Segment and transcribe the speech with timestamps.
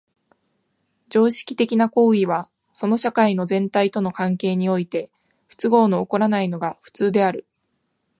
[1.09, 5.11] 常識的な行為はその社会の全体との関係において
[5.47, 7.45] 不都合の起こらないのが普通である。